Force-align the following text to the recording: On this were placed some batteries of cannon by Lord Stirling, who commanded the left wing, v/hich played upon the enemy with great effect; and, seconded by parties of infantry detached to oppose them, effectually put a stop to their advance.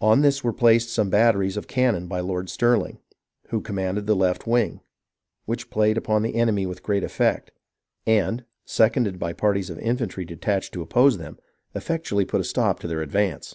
On 0.00 0.22
this 0.22 0.42
were 0.42 0.54
placed 0.54 0.88
some 0.88 1.10
batteries 1.10 1.58
of 1.58 1.66
cannon 1.68 2.06
by 2.08 2.20
Lord 2.20 2.48
Stirling, 2.48 3.00
who 3.48 3.60
commanded 3.60 4.06
the 4.06 4.16
left 4.16 4.46
wing, 4.46 4.80
v/hich 5.46 5.68
played 5.68 5.98
upon 5.98 6.22
the 6.22 6.36
enemy 6.36 6.64
with 6.64 6.82
great 6.82 7.04
effect; 7.04 7.50
and, 8.06 8.46
seconded 8.64 9.18
by 9.18 9.34
parties 9.34 9.68
of 9.68 9.78
infantry 9.80 10.24
detached 10.24 10.72
to 10.72 10.80
oppose 10.80 11.18
them, 11.18 11.38
effectually 11.74 12.24
put 12.24 12.40
a 12.40 12.44
stop 12.44 12.78
to 12.80 12.88
their 12.88 13.02
advance. 13.02 13.54